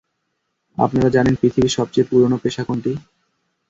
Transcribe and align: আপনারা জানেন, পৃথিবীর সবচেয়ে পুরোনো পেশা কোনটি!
আপনারা 0.77 1.09
জানেন, 1.09 1.35
পৃথিবীর 1.35 1.75
সবচেয়ে 1.77 2.09
পুরোনো 2.09 2.37
পেশা 2.37 2.63
কোনটি! 2.63 2.91